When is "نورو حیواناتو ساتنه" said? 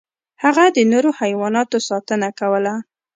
0.91-2.29